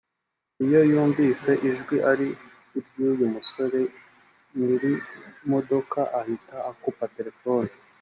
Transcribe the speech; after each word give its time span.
iyo 0.65 0.79
yumvise 0.91 1.51
ijwi 1.69 1.97
ari 2.11 2.27
iry’uyu 2.79 3.25
musore 3.35 3.79
nyir’imodoka 4.55 5.99
ahita 6.19 6.57
akupa 6.71 7.03
telephone 7.17 7.69